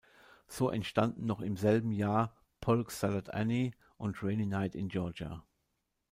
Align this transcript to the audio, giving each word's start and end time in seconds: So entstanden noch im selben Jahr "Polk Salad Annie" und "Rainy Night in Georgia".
So 0.47 0.71
entstanden 0.71 1.27
noch 1.27 1.41
im 1.41 1.55
selben 1.57 1.91
Jahr 1.91 2.35
"Polk 2.59 2.89
Salad 2.89 3.35
Annie" 3.35 3.73
und 3.97 4.23
"Rainy 4.23 4.47
Night 4.47 4.73
in 4.73 4.87
Georgia". 4.89 5.43